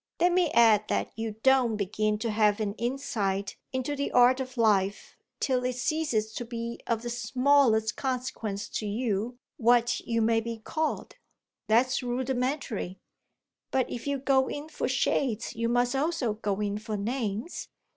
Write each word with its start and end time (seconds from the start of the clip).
Let 0.19 0.31
me 0.31 0.49
add 0.53 0.87
that 0.87 1.11
you 1.15 1.35
don't 1.43 1.77
begin 1.77 2.17
to 2.17 2.31
have 2.31 2.59
an 2.59 2.73
insight 2.73 3.55
into 3.71 3.95
the 3.95 4.11
art 4.13 4.39
of 4.39 4.57
life 4.57 5.15
till 5.39 5.63
it 5.63 5.75
ceases 5.75 6.33
to 6.33 6.43
be 6.43 6.79
of 6.87 7.03
the 7.03 7.09
smallest 7.11 7.97
consequence 7.97 8.67
to 8.69 8.87
you 8.87 9.37
what 9.57 9.99
you 9.99 10.23
may 10.23 10.41
be 10.41 10.57
called. 10.57 11.17
That's 11.67 12.01
rudimentary." 12.01 12.97
"But 13.69 13.91
if 13.91 14.07
you 14.07 14.17
go 14.17 14.47
in 14.47 14.69
for 14.69 14.87
shades 14.87 15.55
you 15.55 15.69
must 15.69 15.95
also 15.95 16.33
go 16.33 16.59
in 16.61 16.79
for 16.79 16.97
names. 16.97 17.69